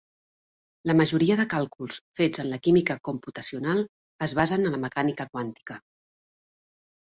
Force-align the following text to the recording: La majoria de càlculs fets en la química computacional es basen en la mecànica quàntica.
La 0.91 0.95
majoria 1.01 1.35
de 1.41 1.45
càlculs 1.51 1.99
fets 2.21 2.41
en 2.45 2.49
la 2.55 2.59
química 2.69 2.97
computacional 3.09 3.85
es 4.29 4.35
basen 4.43 4.67
en 4.67 4.77
la 4.79 4.83
mecànica 4.89 5.31
quàntica. 5.37 5.81